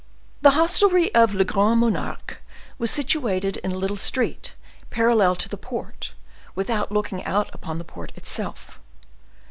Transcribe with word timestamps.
The 0.41 0.57
hostelry 0.57 1.13
of 1.13 1.35
"Le 1.35 1.45
Grand 1.45 1.79
Monarque" 1.79 2.41
was 2.79 2.89
situated 2.89 3.57
in 3.57 3.71
a 3.71 3.77
little 3.77 3.97
street 3.97 4.55
parallel 4.89 5.35
to 5.35 5.47
the 5.47 5.57
port 5.57 6.13
without 6.55 6.91
looking 6.91 7.23
out 7.23 7.53
upon 7.53 7.77
the 7.77 7.83
port 7.85 8.11
itself. 8.15 8.79